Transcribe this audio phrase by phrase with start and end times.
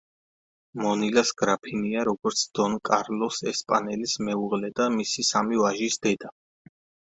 [0.83, 6.37] მონილას გრაფინია როგორც დონ კარლოს ესპანელის მეუღლე და მისი სამი ვაჟის დედა.